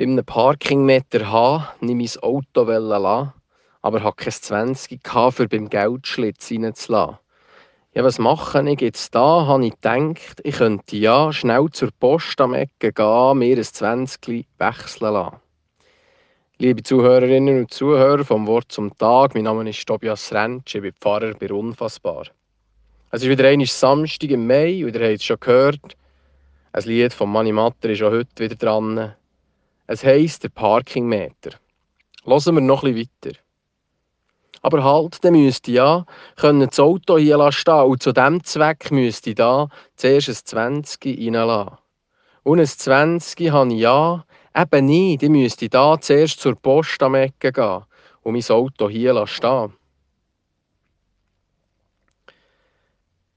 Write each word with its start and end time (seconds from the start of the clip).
Bei 0.00 0.06
einem 0.06 0.24
Parkingmeter 0.24 1.30
H 1.30 1.74
nehme 1.80 2.04
ich 2.04 2.16
mein 2.16 2.22
Auto 2.22 2.62
lassen, 2.62 3.34
aber 3.82 4.02
habe 4.02 4.16
kein 4.16 4.32
20 4.32 4.98
für 5.30 5.46
beim 5.46 5.68
Geldschlitz 5.68 6.50
reinzulassen. 6.50 7.18
Ja, 7.92 8.02
was 8.02 8.18
mache 8.18 8.66
ich 8.70 8.80
jetzt 8.80 9.14
da? 9.14 9.44
Habe 9.46 9.66
ich 9.66 9.74
gedacht, 9.74 10.40
ich 10.42 10.56
könnte 10.56 10.96
ja 10.96 11.30
schnell 11.34 11.68
zur 11.72 11.90
Post 11.90 12.40
am 12.40 12.54
Ecke 12.54 12.94
gehen, 12.94 13.38
mir 13.38 13.58
ein 13.58 13.62
20 13.62 14.46
wechseln 14.56 15.12
lassen. 15.12 15.36
Liebe 16.56 16.82
Zuhörerinnen 16.82 17.58
und 17.58 17.74
Zuhörer 17.74 18.24
vom 18.24 18.46
Wort 18.46 18.72
zum 18.72 18.96
Tag, 18.96 19.34
mein 19.34 19.44
Name 19.44 19.68
ist 19.68 19.86
Tobias 19.86 20.32
Rentsch, 20.32 20.76
ich 20.76 20.80
bin 20.80 20.94
Pfarrer 20.98 21.34
bei 21.34 21.52
Unfassbar. 21.52 22.24
Es 23.10 23.22
ist 23.22 23.28
wieder 23.28 23.46
einmal 23.46 23.66
Samstag 23.66 24.30
im 24.30 24.46
Mai 24.46 24.82
und 24.82 24.96
ihr 24.96 25.10
habt 25.10 25.20
es 25.20 25.24
schon 25.24 25.40
gehört, 25.40 25.94
ein 26.72 26.84
Lied 26.84 27.12
von 27.12 27.30
Manni 27.30 27.52
Matter 27.52 27.90
ist 27.90 28.02
auch 28.02 28.12
heute 28.12 28.44
wieder 28.44 28.54
dran. 28.54 29.14
Es 29.92 30.04
heisst 30.04 30.44
der 30.44 30.50
Parkingmeter. 30.50 31.58
Hören 32.24 32.54
wir 32.54 32.60
noch 32.60 32.84
bisschen 32.84 33.10
weiter. 33.24 33.36
Aber 34.62 34.84
halt, 34.84 35.24
dann 35.24 35.32
müsste 35.32 35.72
ja 35.72 36.06
können 36.36 36.68
das 36.68 36.78
Auto 36.78 37.18
hier 37.18 37.50
stehen 37.50 37.74
und 37.74 38.00
zu 38.00 38.12
diesem 38.12 38.44
Zweck 38.44 38.92
müsste 38.92 39.30
ich 39.30 39.36
da 39.36 39.66
zuerst 39.96 40.28
ein 40.28 40.36
20 40.84 41.04
reinlassen. 41.04 41.76
Und 42.44 42.60
ein 42.60 42.66
20 42.66 43.50
habe 43.50 43.74
ich 43.74 43.80
ja 43.80 44.24
eben 44.56 44.86
nicht. 44.86 45.24
Ich 45.24 45.28
müsste 45.28 45.68
da 45.68 46.00
zuerst 46.00 46.38
zur 46.38 46.54
Post 46.54 47.02
am 47.02 47.16
Ecke 47.16 47.50
gehen 47.50 47.82
und 48.22 48.34
mein 48.34 48.56
Auto 48.56 48.88
hier 48.88 49.26
stehen. 49.26 49.72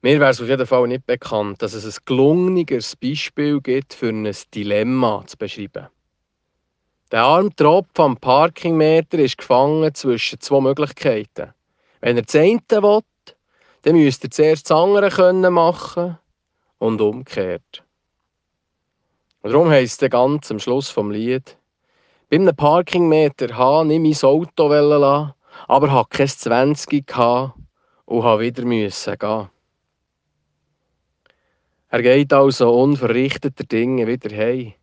Mir 0.00 0.18
wäre 0.18 0.30
es 0.30 0.40
auf 0.40 0.48
jeden 0.48 0.66
Fall 0.66 0.88
nicht 0.88 1.04
bekannt, 1.04 1.60
dass 1.60 1.74
es 1.74 1.84
ein 1.84 2.04
gelungeneres 2.06 2.96
Beispiel 2.96 3.60
gibt, 3.60 3.92
für 3.92 4.08
ein 4.08 4.34
Dilemma 4.54 5.24
zu 5.26 5.36
beschreiben. 5.36 5.88
Der 7.10 7.22
arme 7.22 7.54
Tropf 7.56 7.98
am 8.00 8.18
Parkingmeter 8.18 9.18
ist 9.18 9.38
gefangen 9.38 9.94
zwischen 9.94 10.40
zwei 10.40 10.60
Möglichkeiten. 10.60 11.54
Wenn 12.00 12.18
er 12.18 12.22
das 12.22 12.34
eine 12.34 12.60
will, 12.70 13.00
dann 13.82 13.96
müsste 13.96 14.26
er 14.26 14.30
zuerst 14.30 14.70
das 14.70 14.76
andere 14.76 15.08
können 15.08 15.52
machen 15.54 16.18
und 16.76 17.00
umgekehrt. 17.00 17.82
Und 19.40 19.52
darum 19.52 19.70
heisst 19.70 20.02
es 20.02 20.10
ganz 20.10 20.50
am 20.50 20.58
Schluss 20.58 20.90
vom 20.90 21.10
Lied, 21.10 21.56
bei 22.28 22.36
einem 22.36 22.54
Parkingmeter 22.54 23.56
habe 23.56 23.90
ich 23.90 24.00
mein 24.00 24.30
Auto 24.30 24.68
lassen, 24.68 25.32
aber 25.66 25.90
hatte 25.90 26.08
kein 26.10 26.28
20 26.28 27.06
gehabt 27.06 27.54
und 28.04 28.22
musste 28.22 28.40
wieder 28.40 29.16
gehen. 29.16 29.48
Er 31.88 32.02
geht 32.02 32.34
also 32.34 32.70
unverrichteter 32.70 33.64
Dinge 33.64 34.06
wieder 34.06 34.36
heim, 34.36 34.74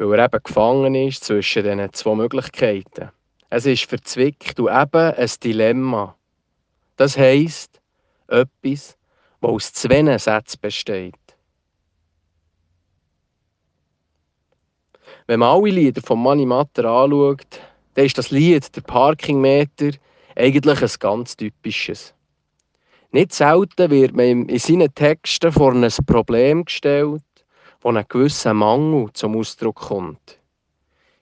weil 0.00 0.18
er 0.18 0.24
eben 0.24 0.42
gefangen 0.42 0.94
ist 0.94 1.24
zwischen 1.24 1.62
diesen 1.62 1.92
zwei 1.92 2.14
Möglichkeiten. 2.14 3.10
Es 3.50 3.66
ist 3.66 3.84
verzwickt 3.84 4.58
und 4.58 4.68
eben 4.68 5.14
ein 5.14 5.30
Dilemma. 5.44 6.16
Das 6.96 7.18
heisst, 7.18 7.80
etwas, 8.28 8.96
das 9.40 9.50
aus 9.50 9.72
zwei 9.74 10.18
Sätzen 10.18 10.58
besteht. 10.60 11.14
Wenn 15.26 15.40
man 15.40 15.50
alle 15.50 15.70
Lieder 15.70 16.00
von 16.00 16.22
Manni 16.22 16.46
Matter 16.46 16.86
anschaut, 16.86 17.60
dann 17.94 18.06
ist 18.06 18.16
das 18.16 18.30
Lied, 18.30 18.74
der 18.74 18.80
Parkingmeter, 18.80 19.90
eigentlich 20.34 20.82
ein 20.82 20.98
ganz 20.98 21.36
typisches. 21.36 22.14
Nicht 23.12 23.34
selten 23.34 23.90
wird 23.90 24.14
man 24.14 24.48
in 24.48 24.58
seinen 24.58 24.94
Texten 24.94 25.52
vor 25.52 25.72
ein 25.74 25.90
Problem 26.06 26.64
gestellt, 26.64 27.22
wo 27.80 27.90
ein 27.90 28.04
gewisser 28.08 28.54
Mangel 28.54 29.12
zum 29.12 29.36
Ausdruck 29.36 29.76
kommt. 29.76 30.38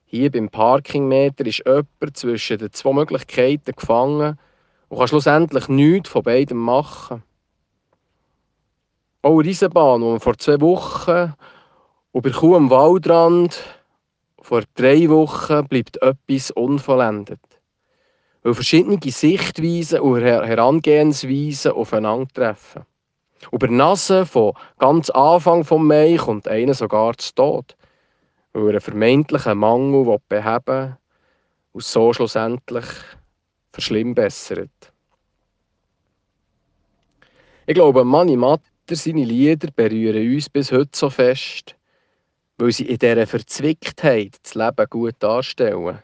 Hier 0.05 0.31
beim 0.31 0.49
Parkingmeter 0.49 1.47
ist 1.47 1.63
jemand 1.65 2.17
zwischen 2.17 2.59
den 2.59 2.73
zwei 2.73 2.93
Möglichkeiten 2.93 3.73
gefangen 3.77 4.39
und 4.89 4.99
kann 4.99 5.09
schlussendlich 5.09 5.69
nichts 5.69 6.09
von 6.09 6.23
beidem 6.23 6.59
machen. 6.59 7.23
Auch 9.23 9.41
eine 9.41 9.49
Eisenbahn, 9.49 10.01
die 10.01 10.07
man 10.07 10.21
vor 10.21 10.39
zwei 10.39 10.61
Wochen 10.61 11.35
über 12.13 12.31
Kuh 12.31 12.57
am 12.57 12.71
Waldrand 12.71 13.63
vor 14.41 14.63
drei 14.75 15.09
Wochen 15.09 15.67
bleibt 15.69 16.01
etwas 16.01 16.51
unvollendet 16.53 17.41
weil 18.43 18.55
verschiedene 18.55 18.99
Sichtweisen 19.05 20.01
und 20.01 20.23
Herangehensweisen 20.23 21.73
aufeinandertreffen. 21.73 22.83
Über 23.53 23.69
Nase 23.69 24.27
von 24.27 24.53
ganz 24.79 25.11
Anfang 25.11 25.65
vom 25.65 25.87
Mai 25.87 26.17
kommt 26.17 26.49
einer 26.49 26.75
sogar 26.75 27.17
zu 27.17 27.35
Tod, 27.35 27.77
weil 28.53 28.65
er 28.65 28.71
einen 28.71 28.81
vermeintlichen 28.81 29.59
Mangel 29.59 30.19
beheben 30.29 30.97
und 31.73 31.85
so 31.85 32.13
schlussendlich 32.13 32.87
verschlimmbessert. 33.73 34.93
Ich 37.67 37.75
glaube, 37.75 38.05
Manni 38.05 38.37
Matter, 38.37 38.65
seine 38.91 39.25
Lieder 39.25 39.69
berühren 39.71 40.35
uns 40.35 40.49
bis 40.49 40.73
heute 40.73 40.91
so 40.95 41.11
fest, 41.11 41.77
weil 42.57 42.73
sie 42.73 42.87
in 42.87 42.99
dieser 42.99 43.27
Verzwicktheit 43.27 44.37
das 44.43 44.55
Leben 44.55 44.87
gut 44.89 45.17
darstellen. 45.19 46.03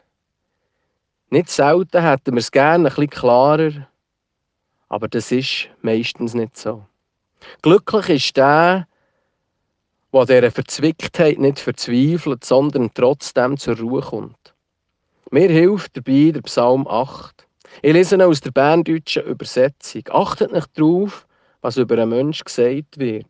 Nicht 1.31 1.49
selten 1.49 2.01
hätten 2.01 2.33
wir 2.33 2.39
es 2.39 2.51
gerne 2.51 2.87
ein 2.87 2.95
bisschen 2.95 3.09
klarer, 3.09 3.87
aber 4.89 5.07
das 5.07 5.31
ist 5.31 5.69
meistens 5.81 6.35
nicht 6.35 6.55
so. 6.55 6.85
Glücklich 7.61 8.09
ist 8.09 8.37
der, 8.37 8.87
der 10.13 10.21
an 10.21 10.27
dieser 10.27 10.51
Verzwicktheit 10.51 11.39
nicht 11.39 11.59
verzweifelt, 11.59 12.43
sondern 12.43 12.93
trotzdem 12.93 13.57
zur 13.57 13.77
Ruhe 13.77 14.01
kommt. 14.01 14.53
Mir 15.31 15.49
hilft 15.49 15.97
dabei 15.97 16.31
der 16.31 16.41
Psalm 16.41 16.87
8. 16.87 17.45
Ich 17.81 17.93
lese 17.93 18.15
ihn 18.15 18.21
aus 18.21 18.41
der 18.41 18.51
berndeutschen 18.51 19.23
Übersetzung. 19.23 20.03
Achtet 20.11 20.53
nicht 20.53 20.69
darauf, 20.77 21.27
was 21.61 21.77
über 21.77 21.97
einen 21.97 22.09
Menschen 22.09 22.45
gesagt 22.45 22.97
wird. 22.97 23.25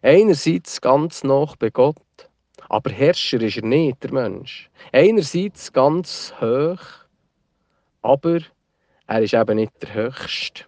Einerseits 0.00 0.80
ganz 0.80 1.22
nach 1.22 1.56
bei 1.56 1.70
Gott, 1.70 1.96
aber 2.68 2.90
Herrscher 2.90 3.40
ist 3.42 3.58
er 3.58 3.64
nicht, 3.64 4.02
der 4.02 4.12
Mensch. 4.12 4.70
Einerseits 4.92 5.72
ganz 5.72 6.32
hoch, 6.40 6.80
aber 8.00 8.40
er 9.06 9.22
ist 9.22 9.34
eben 9.34 9.56
nicht 9.56 9.72
der 9.82 9.94
Höchste. 9.94 10.64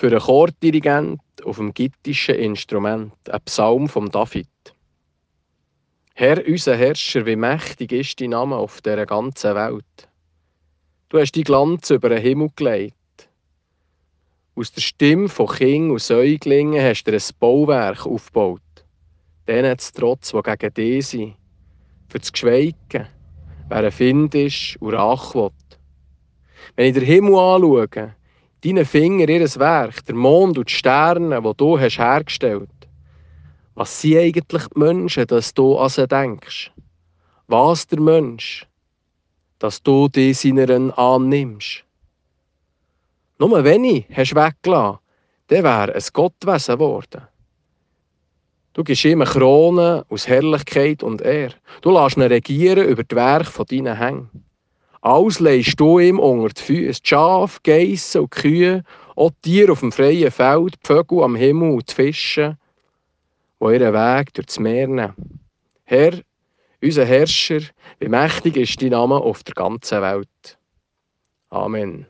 Für 0.00 0.06
einen 0.06 0.20
Chordirigent 0.20 1.20
auf 1.44 1.58
dem 1.58 1.74
gittischen 1.74 2.34
Instrument, 2.34 3.12
ein 3.28 3.40
Psalm 3.44 3.86
vom 3.86 4.10
David. 4.10 4.48
Herr, 6.14 6.42
unser 6.46 6.74
Herrscher, 6.74 7.26
wie 7.26 7.36
mächtig 7.36 7.92
ist 7.92 8.18
dein 8.18 8.30
Name 8.30 8.56
auf 8.56 8.80
der 8.80 9.04
ganzen 9.04 9.54
Welt. 9.54 10.08
Du 11.10 11.18
hast 11.18 11.32
die 11.32 11.44
Glanz 11.44 11.90
über 11.90 12.08
den 12.08 12.22
Himmel 12.22 12.48
gelegt. 12.56 13.28
Aus 14.54 14.72
der 14.72 14.80
Stimme 14.80 15.28
von 15.28 15.48
Kindern 15.48 15.90
und 15.90 16.00
Säuglingen 16.00 16.82
hast 16.82 17.04
du 17.04 17.12
ein 17.12 17.20
Bauwerk 17.38 18.06
aufgebaut. 18.06 18.62
Denen 19.46 19.78
zu 19.78 19.92
trotz, 19.92 20.30
die 20.32 20.40
gegen 20.40 20.72
dich 20.72 21.06
sind. 21.08 21.36
Für 22.08 22.20
das 22.20 22.32
Geschweigen, 22.32 23.06
wer 23.68 23.84
ein 23.84 23.92
Find 23.92 24.34
ist 24.34 24.78
und 24.80 24.94
Rache 24.94 25.38
will. 25.38 25.50
Wenn 26.74 26.86
ich 26.86 26.94
den 26.94 27.04
Himmel 27.04 27.34
anschaue, 27.34 28.14
deine 28.64 28.84
Finger, 28.84 29.28
ihr 29.28 29.40
Werk, 29.56 30.04
der 30.06 30.14
Mond 30.14 30.58
und 30.58 30.68
die 30.68 30.74
Sterne, 30.74 31.40
die 31.42 31.52
du 31.56 31.78
hast 31.78 31.98
hergestellt 31.98 32.70
was 33.80 33.98
sind 33.98 34.18
eigentlich 34.18 34.66
die 34.66 34.78
Menschen, 34.78 35.26
dass 35.26 35.54
du 35.54 35.78
an 35.78 35.88
sie 35.88 36.06
denkst? 36.06 36.70
Was 37.46 37.86
der 37.86 37.98
Mensch, 37.98 38.66
dass 39.58 39.82
du 39.82 40.06
die 40.06 40.34
seiner 40.34 40.98
annimmst? 40.98 41.84
Nur 43.38 43.64
wenn 43.64 43.84
ich 43.84 44.04
hast 44.12 44.34
weggelassen, 44.34 44.98
dann 45.46 45.64
wäre 45.64 45.94
ein 45.94 46.02
Gottwesen 46.12 46.74
geworden. 46.74 47.22
Du 48.74 48.84
gibst 48.84 49.06
ihm 49.06 49.22
eine 49.22 49.30
Krone 49.30 50.04
aus 50.10 50.28
Herrlichkeit 50.28 51.02
und 51.02 51.22
Ehre. 51.22 51.54
Du 51.80 51.90
lässt 51.90 52.18
ihn 52.18 52.22
regieren 52.24 52.86
über 52.86 53.02
die 53.02 53.16
Werke 53.16 53.50
von 53.50 53.64
deinen 53.64 53.96
Hängen. 53.96 54.44
Alles 55.02 55.40
legst 55.40 55.80
du 55.80 55.98
ihm 55.98 56.18
unter 56.18 56.52
die 56.52 56.62
Füße. 56.62 57.00
Die 57.02 57.08
Schafe, 57.08 57.60
Geissen 57.62 58.22
und 58.22 58.30
Kühe, 58.30 58.84
auch 59.16 59.30
die 59.44 59.50
Tiere 59.50 59.72
auf 59.72 59.80
dem 59.80 59.92
freien 59.92 60.30
Feld, 60.30 60.74
die 60.74 60.86
Vögel 60.86 61.22
am 61.22 61.36
Himmel 61.36 61.72
und 61.72 61.90
die 61.90 61.94
Fische, 61.94 62.58
die 63.60 63.64
ihren 63.64 63.94
Weg 63.94 64.34
durch 64.34 64.46
das 64.46 64.58
Meer 64.58 64.88
nehmen. 64.88 65.14
Herr, 65.84 66.12
unser 66.82 67.04
Herrscher, 67.04 67.60
wie 67.98 68.08
mächtig 68.08 68.56
ist 68.56 68.82
dein 68.82 68.90
Name 68.90 69.16
auf 69.16 69.42
der 69.42 69.54
ganzen 69.54 70.02
Welt. 70.02 70.58
Amen. 71.48 72.06